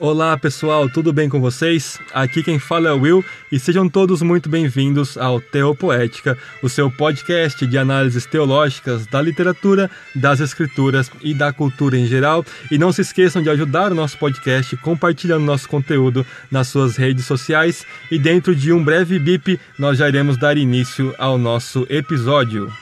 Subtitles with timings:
[0.00, 1.98] Olá pessoal, tudo bem com vocês?
[2.14, 6.88] Aqui quem fala é o Will e sejam todos muito bem-vindos ao Teopoética, o seu
[6.88, 12.46] podcast de análises teológicas da literatura, das escrituras e da cultura em geral.
[12.70, 17.26] E não se esqueçam de ajudar o nosso podcast compartilhando nosso conteúdo nas suas redes
[17.26, 17.84] sociais.
[18.08, 22.72] E dentro de um breve bip, nós já iremos dar início ao nosso episódio.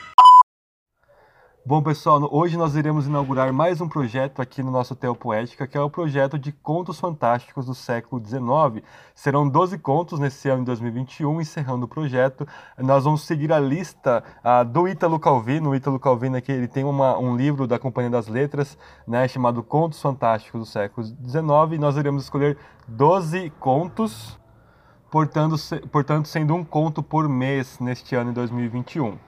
[1.68, 5.80] Bom, pessoal, hoje nós iremos inaugurar mais um projeto aqui no nosso Teopoética, que é
[5.80, 8.86] o projeto de Contos Fantásticos do século XIX.
[9.16, 12.46] Serão 12 contos nesse ano de 2021, encerrando o projeto.
[12.78, 15.70] Nós vamos seguir a lista uh, do Ítalo Calvino.
[15.70, 19.60] O Ítalo Calvino aqui, ele tem uma, um livro da Companhia das Letras, né, chamado
[19.60, 21.42] Contos Fantásticos do século XIX,
[21.72, 22.56] e nós iremos escolher
[22.86, 24.38] 12 contos,
[25.10, 29.18] portanto, se, portanto sendo um conto por mês neste ano de 2021.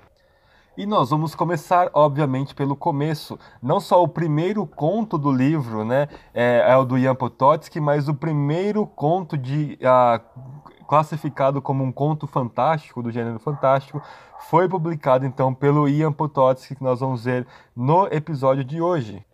[0.79, 3.37] E nós vamos começar, obviamente, pelo começo.
[3.61, 8.07] Não só o primeiro conto do livro, né, é, é o do Jan Potocki, mas
[8.07, 14.01] o primeiro conto de uh, classificado como um conto fantástico, do gênero fantástico,
[14.49, 17.45] foi publicado então pelo Ian Potocki, que nós vamos ver
[17.75, 19.27] no episódio de hoje.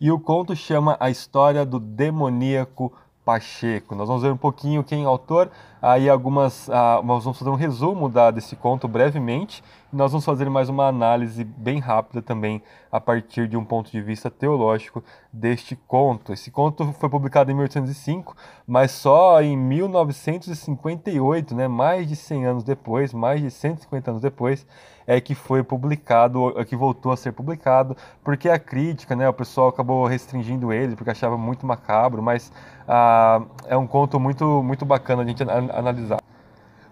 [0.00, 2.92] E o conto chama A História do Demoníaco
[3.24, 3.96] Pacheco.
[3.96, 7.50] Nós vamos ver um pouquinho quem é o autor, aí algumas, uh, nós vamos fazer
[7.50, 12.62] um resumo da, desse conto brevemente, nós vamos fazer mais uma análise bem rápida também
[12.90, 16.32] a partir de um ponto de vista teológico deste conto.
[16.32, 18.34] Esse conto foi publicado em 1805,
[18.66, 24.66] mas só em 1958, né, mais de 100 anos depois, mais de 150 anos depois,
[25.06, 29.34] é que foi publicado, é que voltou a ser publicado, porque a crítica, né, o
[29.34, 32.50] pessoal acabou restringindo ele, porque achava muito macabro, mas
[32.88, 36.22] ah, é um conto muito, muito bacana a gente analisar.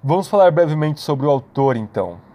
[0.05, 2.30] Vamos falar brevemente sobre o autor, então.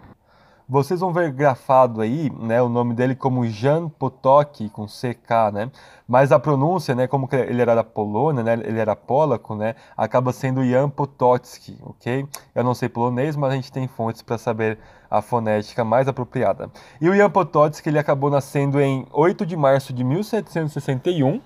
[0.68, 5.72] Vocês vão ver grafado aí, né, o nome dele como Jan Potocki com CK, né?
[6.08, 10.34] Mas a pronúncia, né, como ele era da Polônia, né, ele era polaco, né, acaba
[10.34, 12.28] sendo Jan Potocki, ok?
[12.56, 16.72] Eu não sei polonês, mas a gente tem fontes para saber a fonética mais apropriada.
[17.00, 21.42] E o Jan Potocki, ele acabou nascendo em 8 de março de 1761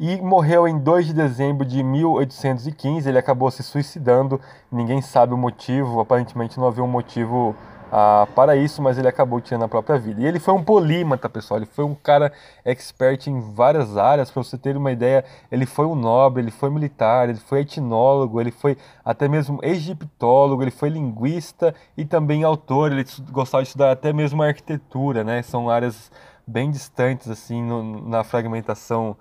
[0.00, 3.06] e morreu em 2 de dezembro de 1815.
[3.06, 4.40] Ele acabou se suicidando,
[4.72, 7.54] ninguém sabe o motivo, aparentemente não havia um motivo
[7.92, 10.22] ah, para isso, mas ele acabou tirando a própria vida.
[10.22, 11.58] E ele foi um polímata, pessoal.
[11.58, 12.32] Ele foi um cara
[12.64, 14.30] expert em várias áreas.
[14.30, 15.22] Para você ter uma ideia,
[15.52, 20.62] ele foi um nobre, ele foi militar, ele foi etnólogo, ele foi até mesmo egiptólogo,
[20.62, 22.90] ele foi linguista e também autor.
[22.90, 25.42] Ele gostava de estudar até mesmo arquitetura, né?
[25.42, 26.10] São áreas
[26.46, 29.14] bem distantes assim no, na fragmentação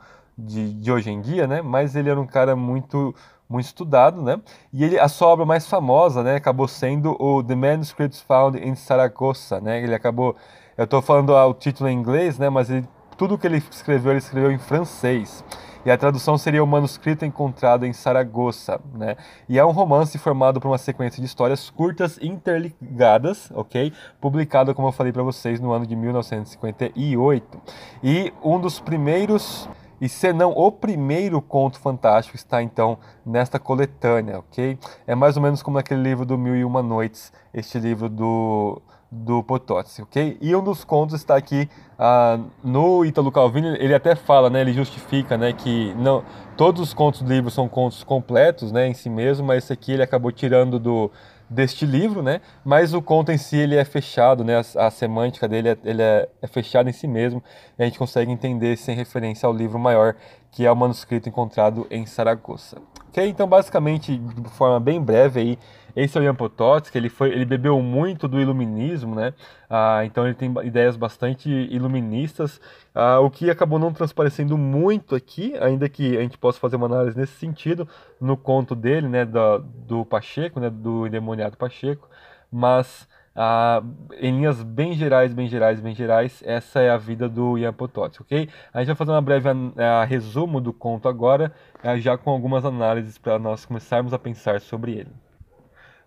[0.45, 1.61] de, de hoje em dia, né?
[1.61, 3.13] Mas ele era um cara muito
[3.49, 4.39] muito estudado, né?
[4.71, 8.75] E ele, a sua obra mais famosa, né, acabou sendo o The Manuscripts Found in
[8.75, 9.81] Saragossa, né?
[9.81, 10.35] Ele acabou,
[10.77, 12.47] eu estou falando o título em inglês, né?
[12.47, 15.43] Mas ele, tudo que ele escreveu, ele escreveu em francês.
[15.85, 19.15] E a tradução seria o manuscrito encontrado em Saragossa, né?
[19.47, 23.91] E é um romance formado por uma sequência de histórias curtas interligadas, ok?
[24.19, 27.61] Publicado, como eu falei para vocês, no ano de 1958.
[28.03, 29.69] E um dos primeiros
[30.01, 34.77] e se não o primeiro conto fantástico está então nesta coletânea, ok?
[35.05, 38.81] É mais ou menos como aquele livro do Mil e Uma Noites, este livro do,
[39.11, 40.37] do Potocki, ok?
[40.39, 44.73] E um dos contos está aqui uh, no Ítalo Calvino, ele até fala, né, ele
[44.73, 46.23] justifica, né, que não,
[46.55, 49.93] todos os contos do livro são contos completos, né, em si mesmo, mas esse aqui
[49.93, 51.11] ele acabou tirando do
[51.49, 52.41] deste livro, né?
[52.63, 54.61] Mas o conto em si ele é fechado, né?
[54.75, 57.43] A, a semântica dele é, ele é, é fechada em si mesmo.
[57.77, 60.15] A gente consegue entender sem referência ao livro maior,
[60.51, 62.77] que é o manuscrito encontrado em Saragossa.
[63.07, 63.27] Ok?
[63.27, 65.59] Então, basicamente, de forma bem breve aí,
[66.03, 69.33] esse é o Jan Potocki, ele, foi, ele bebeu muito do iluminismo, né?
[69.69, 72.61] Ah, então ele tem ideias bastante iluministas,
[72.95, 76.85] ah, o que acabou não transparecendo muito aqui, ainda que a gente possa fazer uma
[76.85, 77.87] análise nesse sentido,
[78.19, 82.09] no conto dele, né, do, do Pacheco, né, do endemoniado Pacheco,
[82.51, 83.83] mas ah,
[84.19, 88.21] em linhas bem gerais, bem gerais, bem gerais, essa é a vida do Jan Potocki,
[88.21, 88.49] ok?
[88.73, 91.51] A gente vai fazer uma breve a, resumo do conto agora,
[91.97, 95.28] já com algumas análises para nós começarmos a pensar sobre ele.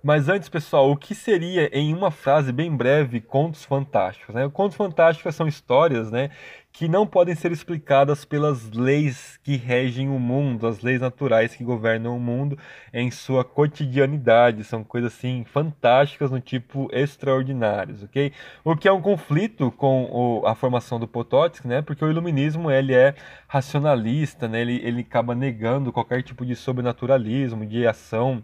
[0.02, 4.34] Mas antes, pessoal, o que seria, em uma frase bem breve, contos fantásticos?
[4.34, 4.49] Né?
[4.52, 6.31] Contos fantásticos são histórias né,
[6.72, 11.62] que não podem ser explicadas pelas leis que regem o mundo, as leis naturais que
[11.62, 12.58] governam o mundo
[12.93, 14.64] em sua cotidianidade.
[14.64, 18.32] São coisas assim fantásticas no tipo extraordinários, ok?
[18.64, 21.81] O que é um conflito com o, a formação do Potocki, né?
[21.81, 23.14] Porque o iluminismo ele é
[23.46, 24.62] racionalista, né?
[24.62, 28.43] Ele, ele acaba negando qualquer tipo de sobrenaturalismo, de ação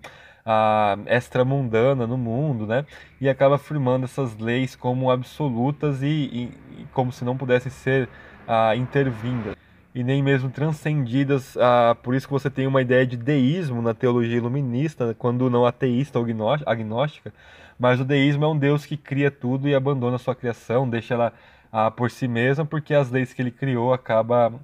[0.51, 2.87] a extramundana no mundo, né?
[3.21, 6.43] E acaba afirmando essas leis como absolutas e, e,
[6.81, 8.09] e como se não pudessem ser
[8.47, 9.55] ah, intervindas.
[9.95, 11.55] e nem mesmo transcendidas.
[11.59, 15.67] Ah, por isso que você tem uma ideia de deísmo na teologia iluminista, quando não
[15.67, 16.25] ateísta ou
[16.65, 17.31] agnóstica.
[17.79, 21.13] Mas o deísmo é um Deus que cria tudo e abandona a sua criação, deixa
[21.13, 21.33] ela
[21.71, 24.61] ah, por si mesma, porque as leis que ele criou acabam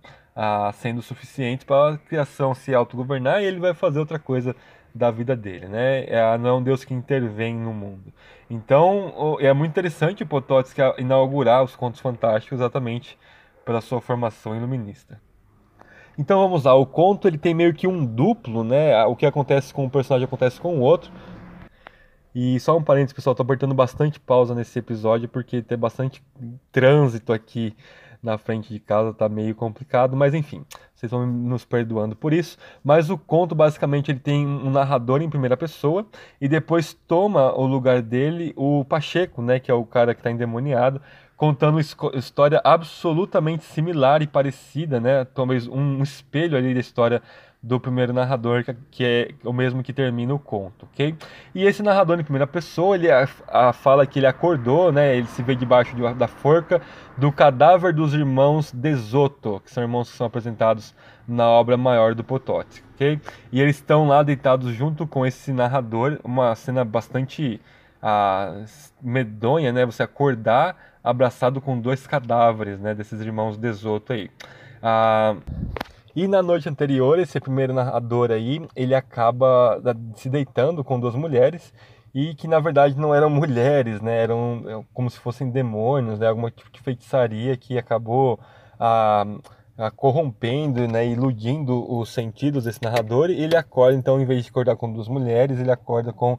[0.72, 4.56] sendo suficientes para a criação se autogovernar e ele vai fazer outra coisa
[4.94, 6.04] da vida dele, né?
[6.04, 8.12] É, não é um Deus que intervém no mundo.
[8.48, 13.18] Então, é muito interessante o Potocki inaugurar os contos fantásticos exatamente
[13.64, 15.20] pela sua formação iluminista.
[16.16, 19.04] Então vamos lá, o conto ele tem meio que um duplo, né?
[19.06, 21.10] O que acontece com um personagem acontece com o outro.
[22.32, 26.22] E só um parênteses, pessoal, tô apertando bastante pausa nesse episódio porque tem bastante
[26.70, 27.76] trânsito aqui
[28.24, 32.56] na frente de casa, tá meio complicado, mas enfim, vocês vão nos perdoando por isso.
[32.82, 36.06] Mas o conto, basicamente, ele tem um narrador em primeira pessoa
[36.40, 40.30] e depois toma o lugar dele o Pacheco, né, que é o cara que está
[40.30, 41.00] endemoniado,
[41.36, 45.24] contando história absolutamente similar e parecida, né?
[45.24, 47.20] Talvez um espelho ali da história
[47.64, 51.16] do primeiro narrador, que é o mesmo que termina o conto, ok?
[51.54, 55.16] E esse narrador em primeira pessoa, ele a, a fala que ele acordou, né?
[55.16, 56.82] Ele se vê debaixo de, da forca
[57.16, 60.94] do cadáver dos irmãos Desoto, que são irmãos que são apresentados
[61.26, 63.18] na obra maior do Potocki, ok?
[63.50, 67.62] E eles estão lá deitados junto com esse narrador, uma cena bastante
[68.02, 68.62] ah,
[69.00, 69.86] medonha, né?
[69.86, 72.94] Você acordar abraçado com dois cadáveres, né?
[72.94, 74.30] Desses irmãos Desoto aí.
[74.82, 75.34] Ah,
[76.14, 79.80] e na noite anterior, esse primeiro narrador aí, ele acaba
[80.16, 81.72] se deitando com duas mulheres
[82.14, 84.22] e que na verdade não eram mulheres, né?
[84.22, 86.28] Eram é, como se fossem demônios, né?
[86.28, 88.38] Alguma tipo de feitiçaria que acabou
[88.78, 89.26] ah,
[89.76, 91.04] ah, corrompendo, né?
[91.04, 93.30] Iludindo os sentidos desse narrador.
[93.30, 96.38] E ele acorda, então, em vez de acordar com duas mulheres, ele acorda com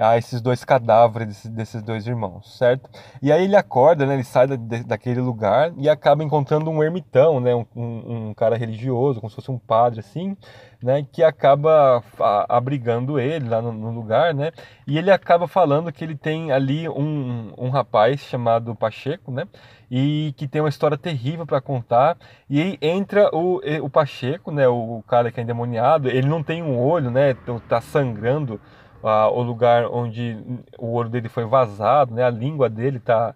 [0.00, 2.88] a esses dois cadáveres desses, dois irmãos, certo?
[3.20, 7.38] E aí ele acorda, né, ele sai da, daquele lugar e acaba encontrando um ermitão,
[7.38, 10.34] né, um, um, um, cara religioso, como se fosse um padre assim,
[10.82, 12.02] né, que acaba
[12.48, 14.52] abrigando ele lá no, no, lugar, né,
[14.86, 19.46] e ele acaba falando que ele tem ali um, um rapaz chamado Pacheco, né,
[19.90, 22.16] e que tem uma história terrível para contar,
[22.48, 26.62] e aí entra o, o Pacheco, né, o cara que é endemoniado, ele não tem
[26.62, 28.58] um olho, né, então tá sangrando,
[29.02, 30.36] o lugar onde
[30.78, 32.24] o ouro dele foi vazado, né?
[32.24, 33.34] A língua dele tá,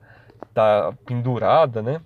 [0.53, 2.01] tá pendurada, né?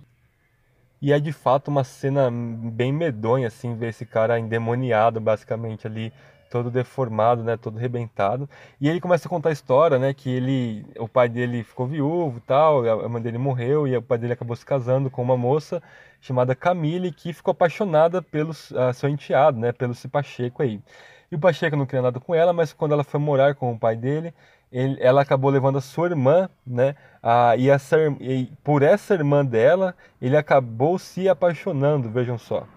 [1.01, 6.11] E é de fato uma cena bem medonha, assim, ver esse cara endemoniado, basicamente, ali,
[6.49, 7.55] todo deformado, né?
[7.57, 8.49] Todo rebentado.
[8.81, 10.13] E ele começa a contar a história, né?
[10.13, 14.17] Que ele, o pai dele ficou viúvo tal, a mãe dele morreu e o pai
[14.17, 15.81] dele acabou se casando com uma moça
[16.21, 19.71] chamada Camille, que ficou apaixonada pelo uh, seu enteado, né?
[19.71, 20.81] Pelo Cipacheco aí.
[21.31, 23.79] E o Pacheco não queria nada com ela, mas quando ela foi morar com o
[23.79, 24.33] pai dele,
[24.71, 26.95] ele, ela acabou levando a sua irmã, né?
[27.21, 32.67] A, e, essa, e por essa irmã dela, ele acabou se apaixonando, vejam só.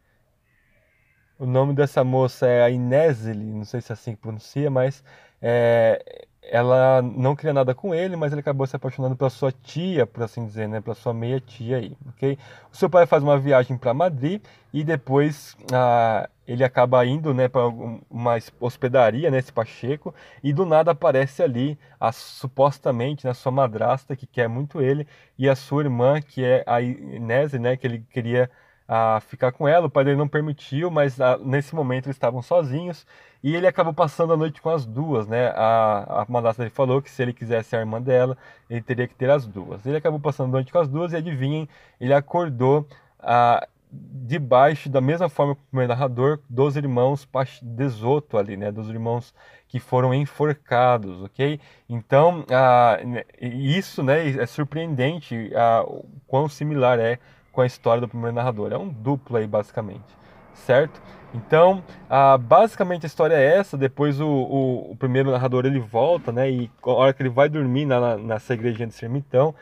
[1.38, 5.02] O nome dessa moça é a Inésile, não sei se é assim que pronuncia, mas
[5.40, 10.06] é, ela não queria nada com ele, mas ele acabou se apaixonando pela sua tia,
[10.06, 12.36] por assim dizer, né, pela sua meia tia aí, ok?
[12.72, 14.42] O seu pai faz uma viagem para Madrid
[14.72, 17.66] e depois ah, ele acaba indo, né, para
[18.10, 20.12] uma hospedaria, né, Pacheco,
[20.42, 25.06] e do nada aparece ali a supostamente, né, sua madrasta que quer muito ele
[25.38, 28.50] e a sua irmã que é a Inese, né, que ele queria
[28.86, 29.86] a ficar com ela.
[29.86, 33.06] O pai dele não permitiu, mas a, nesse momento eles estavam sozinhos
[33.42, 35.48] e ele acabou passando a noite com as duas, né?
[35.56, 38.36] A, a madrasta dele falou que se ele quisesse a irmã dela,
[38.70, 39.84] ele teria que ter as duas.
[39.84, 41.68] Ele acabou passando a noite com as duas e adivinhem,
[42.00, 42.86] ele acordou
[43.18, 47.28] a, debaixo da mesma forma que o primeiro narrador dos irmãos
[47.60, 48.72] Desoto ali, né?
[48.72, 49.34] Dos irmãos
[49.68, 51.60] que foram enforcados, ok?
[51.88, 52.98] Então, ah,
[53.40, 54.28] isso, né?
[54.30, 57.18] É surpreendente ah, o quão similar é
[57.52, 58.72] com a história do primeiro narrador.
[58.72, 60.16] É um duplo aí, basicamente,
[60.54, 61.00] certo?
[61.34, 63.76] Então, ah, basicamente a história é essa.
[63.76, 66.50] Depois o, o, o, primeiro narrador ele volta, né?
[66.50, 69.54] E a hora que ele vai dormir na, na, nessa igrejinha de Sermitão,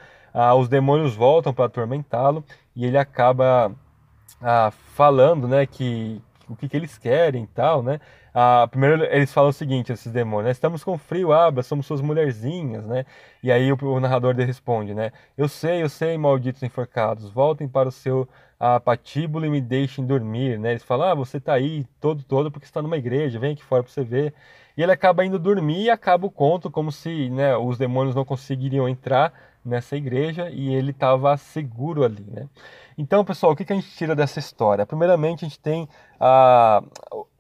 [0.59, 2.44] os demônios voltam para atormentá-lo
[2.75, 3.73] e ele acaba
[4.94, 5.66] falando, né?
[5.66, 8.00] Que o que, que eles querem e tal, né?
[8.35, 10.50] Ah, primeiro eles falam o seguinte, esses demônios, né?
[10.52, 13.04] estamos com frio, abra, somos suas mulherzinhas, né?
[13.42, 15.12] E aí o, o narrador responde, né?
[15.37, 18.28] Eu sei, eu sei, malditos enforcados, voltem para o seu
[18.59, 20.73] ah, patíbulo e me deixem dormir, né?
[20.73, 23.83] Eles falam, ah, você está aí todo, todo porque está numa igreja, vem aqui fora
[23.83, 24.35] para você ver.
[24.76, 28.25] E ele acaba indo dormir e acaba o conto como se né, os demônios não
[28.25, 29.33] conseguiriam entrar
[29.64, 32.49] nessa igreja e ele estava seguro ali, né?
[33.00, 34.85] Então, pessoal, o que, a gente tira dessa história?
[34.85, 35.88] Primeiramente, a gente tem
[36.21, 36.83] a,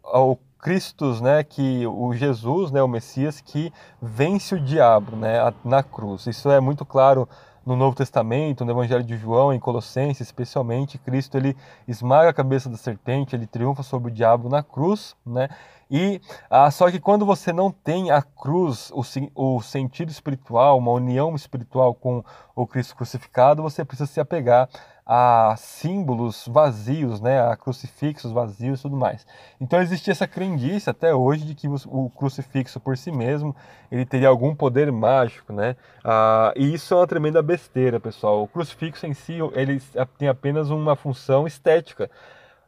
[0.02, 5.82] a, Cristo, né, que o Jesus, né, o Messias que vence o diabo, né, na
[5.82, 6.26] cruz.
[6.26, 7.28] Isso é muito claro
[7.64, 11.54] no Novo Testamento, no Evangelho de João, em Colossenses, especialmente, Cristo ele
[11.86, 15.50] esmaga a cabeça da serpente, ele triunfa sobre o diabo na cruz, né?
[15.90, 19.02] E ah, só que quando você não tem a cruz, o,
[19.34, 22.22] o sentido espiritual, uma união espiritual com
[22.54, 24.68] o Cristo crucificado, você precisa se apegar
[25.12, 29.26] a símbolos vazios, né, a crucifixos vazios e tudo mais.
[29.60, 33.56] Então existe essa crendice até hoje de que o crucifixo por si mesmo
[33.90, 35.74] ele teria algum poder mágico, né?
[36.04, 38.44] Ah, e isso é uma tremenda besteira, pessoal.
[38.44, 39.82] O crucifixo em si ele
[40.16, 42.08] tem apenas uma função estética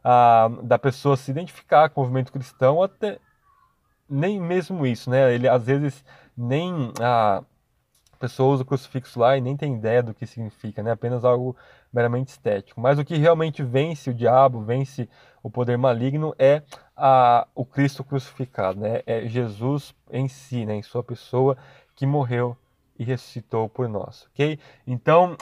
[0.03, 3.19] ah, da pessoa se identificar com o movimento cristão, até
[4.09, 5.33] nem mesmo isso, né?
[5.33, 6.03] Ele às vezes
[6.37, 7.43] nem a
[8.19, 10.91] pessoa usa o crucifixo lá e nem tem ideia do que significa, né?
[10.91, 11.55] Apenas algo
[11.91, 12.79] meramente estético.
[12.79, 15.09] Mas o que realmente vence o diabo, vence
[15.41, 16.63] o poder maligno é
[16.95, 19.01] a, o Cristo crucificado, né?
[19.05, 20.75] É Jesus em si, né?
[20.75, 21.57] Em sua pessoa
[21.95, 22.57] que morreu
[22.97, 24.59] e ressuscitou por nós, ok?
[24.85, 25.35] Então,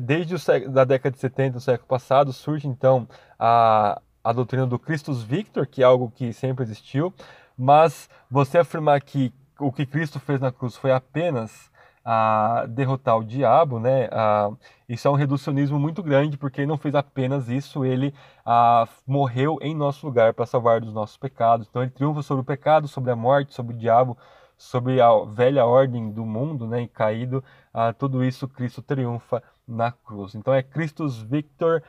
[0.00, 0.34] desde
[0.68, 3.08] da década de 70 do século passado surge então
[3.38, 7.12] a, a doutrina do Christus Victor, que é algo que sempre existiu,
[7.56, 11.70] mas você afirmar que o que Cristo fez na cruz foi apenas
[12.04, 14.08] a derrotar o diabo, né?
[14.10, 14.50] A,
[14.88, 18.12] isso é um reducionismo muito grande, porque ele não fez apenas isso, ele
[18.44, 21.66] a, morreu em nosso lugar para salvar dos nossos pecados.
[21.68, 24.18] Então ele triunfa sobre o pecado, sobre a morte, sobre o diabo,
[24.62, 26.82] sobre a velha ordem do mundo, né?
[26.82, 27.42] E caído,
[27.74, 30.36] a, tudo isso Cristo triunfa na cruz.
[30.36, 31.82] Então é Christus Victor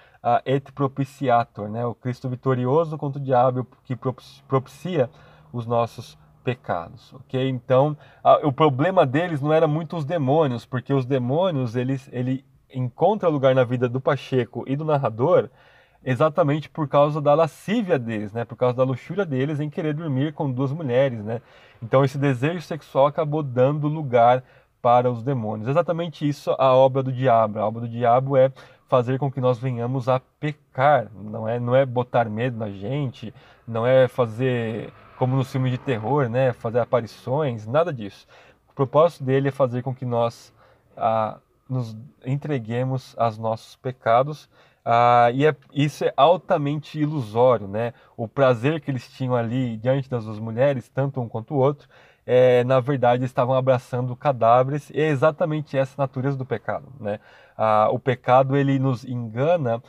[0.43, 1.85] et propiciator, né?
[1.85, 3.95] O Cristo vitorioso contra o diabo que
[4.47, 5.07] propicia
[5.51, 7.47] os nossos pecados, ok?
[7.47, 12.43] Então, a, o problema deles não era muito os demônios, porque os demônios, eles, ele
[12.73, 15.47] encontra lugar na vida do Pacheco e do narrador
[16.03, 18.45] exatamente por causa da lascívia deles, né?
[18.45, 21.41] Por causa da luxúria deles em querer dormir com duas mulheres, né?
[21.81, 24.43] Então, esse desejo sexual acabou dando lugar
[24.81, 25.69] para os demônios.
[25.69, 27.59] Exatamente isso a obra do diabo.
[27.59, 28.51] A obra do diabo é
[28.87, 33.33] fazer com que nós venhamos a pecar, não é, não é botar medo na gente,
[33.67, 38.27] não é fazer como nos filmes de terror, né, fazer aparições, nada disso.
[38.69, 40.53] O propósito dele é fazer com que nós
[40.97, 41.37] ah,
[41.69, 41.95] nos
[42.25, 44.49] entreguemos aos nossos pecados
[44.85, 47.93] ah, e é, isso é altamente ilusório, né?
[48.17, 51.87] O prazer que eles tinham ali diante das duas mulheres, tanto um quanto o outro,
[52.25, 54.89] é, na verdade estavam abraçando cadáveres.
[54.89, 57.19] E é exatamente essa natureza do pecado, né?
[57.57, 59.81] Ah, o pecado ele nos engana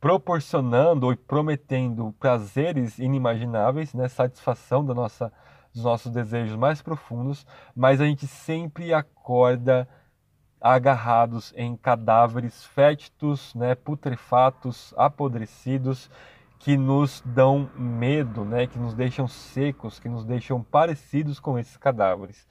[0.00, 5.32] proporcionando e prometendo prazeres inimagináveis, né, satisfação da nossa,
[5.72, 9.88] dos nossos desejos mais profundos, mas a gente sempre acorda
[10.60, 16.10] agarrados em cadáveres fétidos, né, putrefatos, apodrecidos,
[16.58, 21.76] que nos dão medo, né, que nos deixam secos, que nos deixam parecidos com esses
[21.76, 22.46] cadáveres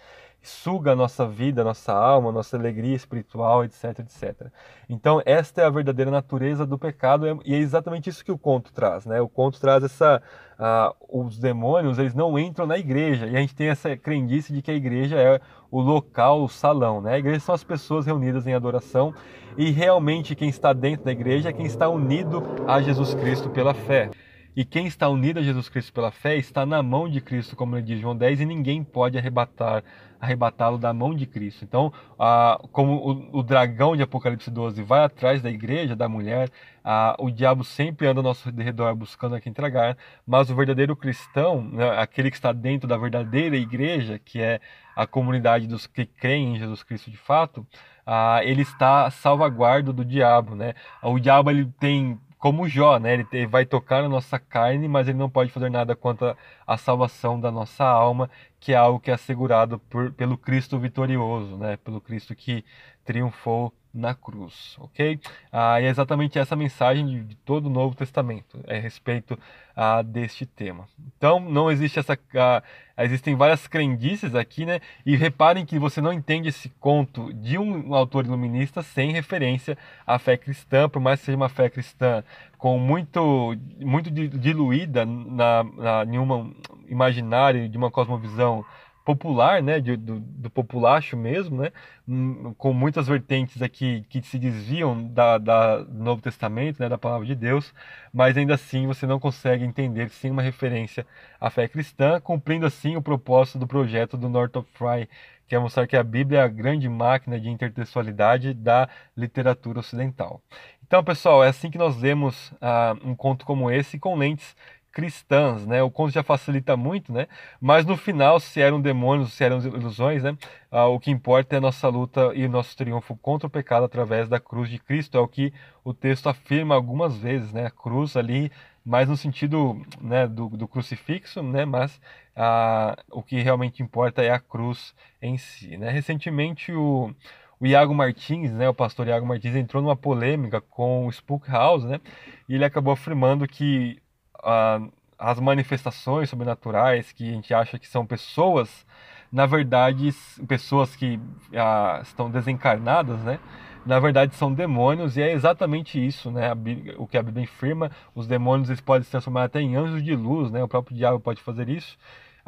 [0.50, 4.48] suga a nossa vida, nossa alma, nossa alegria espiritual, etc, etc.
[4.90, 8.74] Então, esta é a verdadeira natureza do pecado e é exatamente isso que o conto
[8.74, 9.22] traz, né?
[9.22, 10.22] O conto traz essa
[10.60, 14.62] uh, os demônios, eles não entram na igreja e a gente tem essa crendice de
[14.62, 15.40] que a igreja é
[15.72, 17.14] o local, o salão, né?
[17.14, 19.14] A igreja são as pessoas reunidas em adoração
[19.58, 23.74] e realmente quem está dentro da igreja é quem está unido a Jesus Cristo pela
[23.74, 24.10] fé.
[24.56, 27.76] E quem está unido a Jesus Cristo pela fé está na mão de Cristo, como
[27.76, 29.84] ele diz João 10, e ninguém pode arrebatar
[30.20, 31.64] arrebatá-lo da mão de Cristo.
[31.64, 32.94] Então, ah, como
[33.32, 36.50] o, o, dragão de Apocalipse 12 vai atrás da igreja, da mulher,
[36.84, 40.96] ah, o diabo sempre anda ao nosso redor buscando a quem tragar, mas o verdadeiro
[40.96, 44.60] cristão, né, aquele que está dentro da verdadeira igreja, que é
[44.96, 47.66] a comunidade dos que creem em Jesus Cristo de fato,
[48.06, 50.56] ah, ele está salvaguardo do diabo.
[50.56, 50.74] Né?
[51.02, 53.14] O diabo ele tem como Jó, né?
[53.32, 57.40] Ele vai tocar na nossa carne, mas ele não pode fazer nada contra a salvação
[57.40, 58.30] da nossa alma,
[58.60, 61.78] que é algo que é assegurado por, pelo Cristo vitorioso, né?
[61.78, 62.66] Pelo Cristo que
[63.06, 65.20] triunfou na cruz, ok?
[65.52, 69.38] Ah, e é exatamente essa mensagem de, de todo o Novo Testamento é a respeito
[69.76, 70.88] ah, deste tema.
[71.18, 72.18] Então, não existe essa.
[72.36, 72.62] Ah,
[73.04, 74.80] existem várias crendices aqui, né?
[75.06, 80.20] E reparem que você não entende esse conto de um autor iluminista sem referência à
[80.20, 82.24] fé cristã, por mais que seja uma fé cristã
[82.58, 86.52] com muito, muito diluída na, na, em uma
[86.90, 88.66] imaginário de uma cosmovisão
[89.10, 91.72] popular, né, do, do, populacho mesmo, né,
[92.08, 96.98] hum, com muitas vertentes aqui que se desviam da, da, do Novo Testamento, né, da
[96.98, 97.74] palavra de Deus,
[98.14, 101.08] mas ainda assim você não consegue entender sem uma referência
[101.42, 105.10] à fé cristã, cumprindo assim o propósito do projeto do Northrop Frye,
[105.48, 108.88] que é mostrar que a Bíblia é a grande máquina de intertextualidade da
[109.18, 110.40] literatura ocidental.
[110.86, 114.56] Então, pessoal, é assim que nós lemos uh, um conto como esse com lentes
[115.00, 115.82] cristãs, né?
[115.82, 117.28] O conto já facilita muito, né?
[117.62, 120.38] Mas no final, se eram demônios, se eram ilusões, né?
[120.70, 123.86] Ah, o que importa é a nossa luta e o nosso triunfo contra o pecado
[123.86, 125.18] através da cruz de Cristo.
[125.18, 125.54] É o que
[125.86, 127.68] o texto afirma algumas vezes, né?
[127.68, 128.52] A cruz ali,
[128.84, 131.64] mais no sentido né, do, do crucifixo, né?
[131.64, 132.00] Mas
[132.36, 135.90] ah, o que realmente importa é a cruz em si, né?
[135.92, 137.16] Recentemente o
[137.62, 141.84] o Iago Martins, né, o pastor Iago Martins, entrou numa polêmica com o Spook House,
[141.84, 142.00] né,
[142.48, 144.02] e ele acabou afirmando que
[144.44, 144.82] ah,
[145.18, 148.86] as manifestações sobrenaturais que a gente acha que são pessoas,
[149.32, 150.10] na verdade,
[150.48, 151.20] pessoas que
[151.56, 153.40] ah, estão desencarnadas, né,
[153.86, 156.52] na verdade são demônios e é exatamente isso, né?
[156.98, 157.90] O que a Bíblia afirma.
[158.14, 160.64] Os demônios eles podem se transformar até em anjos de luz, né?
[160.64, 161.98] O próprio diabo pode fazer isso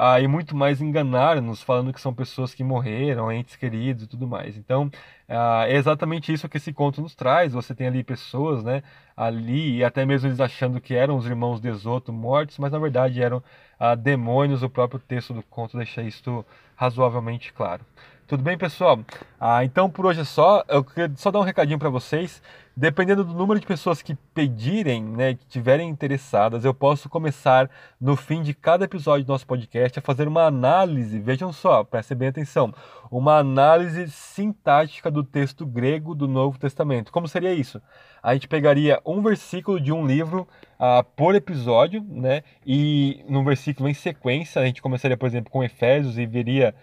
[0.03, 4.27] ah, e muito mais enganar-nos, falando que são pessoas que morreram, entes queridos e tudo
[4.27, 4.57] mais.
[4.57, 4.89] Então,
[5.29, 7.53] ah, é exatamente isso que esse conto nos traz.
[7.53, 8.81] Você tem ali pessoas, né,
[9.15, 12.79] ali, e até mesmo eles achando que eram os irmãos de Esoto mortos, mas na
[12.79, 13.43] verdade eram
[13.79, 14.63] ah, demônios.
[14.63, 16.43] O próprio texto do conto deixa isso
[16.75, 17.85] razoavelmente claro.
[18.31, 18.97] Tudo bem, pessoal?
[19.37, 20.63] Ah, então por hoje é só.
[20.69, 22.41] Eu queria só dar um recadinho para vocês.
[22.73, 27.69] Dependendo do número de pessoas que pedirem, né, que tiverem interessadas, eu posso começar
[27.99, 31.19] no fim de cada episódio do nosso podcast a fazer uma análise.
[31.19, 32.73] Vejam só, prestem bem atenção,
[33.11, 37.11] uma análise sintática do texto grego do Novo Testamento.
[37.11, 37.81] Como seria isso?
[38.23, 40.47] A gente pegaria um versículo de um livro
[40.79, 42.43] uh, por episódio, né?
[42.65, 46.73] E num versículo em sequência, a gente começaria, por exemplo, com Efésios e veria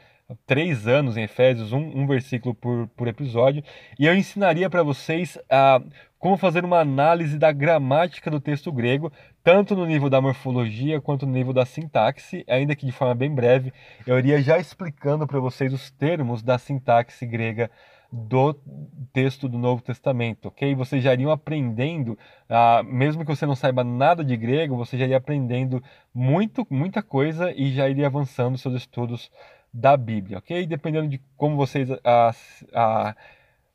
[0.46, 3.62] três anos em Efésios, um, um versículo por, por episódio,
[3.98, 5.80] e eu ensinaria para vocês a
[6.18, 11.24] como fazer uma análise da gramática do texto grego, tanto no nível da morfologia quanto
[11.24, 13.72] no nível da sintaxe, ainda que de forma bem breve,
[14.04, 17.70] eu iria já explicando para vocês os termos da sintaxe grega
[18.10, 18.54] do
[19.12, 20.74] texto do Novo Testamento, ok?
[20.74, 22.18] Vocês já iriam aprendendo,
[22.48, 25.82] ah, mesmo que você não saiba nada de grego, você já iria aprendendo
[26.12, 29.30] muito, muita coisa e já iria avançando seus estudos
[29.72, 30.66] da Bíblia, ok?
[30.66, 32.34] Dependendo de como vocês a,
[32.74, 33.16] a,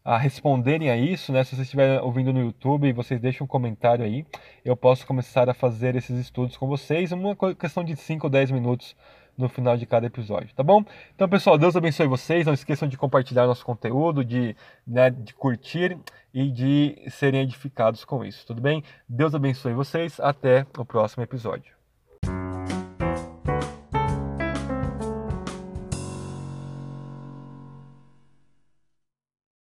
[0.03, 1.43] a responderem a isso, né?
[1.43, 4.25] Se vocês estiverem ouvindo no YouTube e vocês deixam um comentário aí,
[4.65, 8.51] eu posso começar a fazer esses estudos com vocês, uma questão de 5 ou 10
[8.51, 8.95] minutos
[9.37, 10.83] no final de cada episódio, tá bom?
[11.15, 12.45] Então, pessoal, Deus abençoe vocês.
[12.45, 15.97] Não esqueçam de compartilhar nosso conteúdo, de, né, de curtir
[16.33, 18.83] e de serem edificados com isso, tudo bem?
[19.07, 20.19] Deus abençoe vocês.
[20.19, 21.82] Até o próximo episódio.